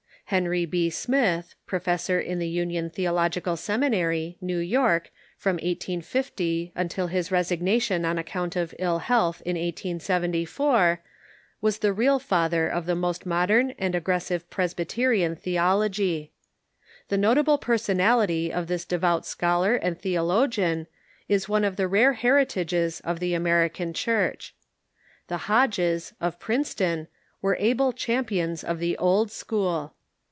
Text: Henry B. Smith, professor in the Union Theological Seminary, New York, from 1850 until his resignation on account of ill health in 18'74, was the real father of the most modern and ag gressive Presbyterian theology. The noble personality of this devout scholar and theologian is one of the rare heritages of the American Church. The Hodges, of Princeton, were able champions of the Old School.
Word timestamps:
Henry 0.25 0.65
B. 0.65 0.89
Smith, 0.89 1.55
professor 1.65 2.17
in 2.17 2.39
the 2.39 2.47
Union 2.47 2.89
Theological 2.89 3.57
Seminary, 3.57 4.37
New 4.39 4.59
York, 4.59 5.11
from 5.37 5.55
1850 5.55 6.71
until 6.73 7.07
his 7.07 7.33
resignation 7.33 8.05
on 8.05 8.17
account 8.17 8.55
of 8.55 8.73
ill 8.79 8.99
health 8.99 9.41
in 9.45 9.57
18'74, 9.57 10.99
was 11.59 11.79
the 11.79 11.91
real 11.91 12.17
father 12.17 12.65
of 12.69 12.85
the 12.85 12.95
most 12.95 13.25
modern 13.25 13.71
and 13.71 13.93
ag 13.93 14.05
gressive 14.05 14.43
Presbyterian 14.49 15.35
theology. 15.35 16.31
The 17.09 17.17
noble 17.17 17.57
personality 17.57 18.53
of 18.53 18.67
this 18.67 18.85
devout 18.85 19.25
scholar 19.25 19.75
and 19.75 19.99
theologian 19.99 20.87
is 21.27 21.49
one 21.49 21.65
of 21.65 21.75
the 21.75 21.89
rare 21.89 22.13
heritages 22.13 23.01
of 23.01 23.19
the 23.19 23.33
American 23.33 23.91
Church. 23.93 24.55
The 25.27 25.49
Hodges, 25.51 26.13
of 26.21 26.39
Princeton, 26.39 27.09
were 27.41 27.57
able 27.59 27.91
champions 27.91 28.63
of 28.63 28.79
the 28.79 28.97
Old 28.97 29.29
School. 29.29 29.93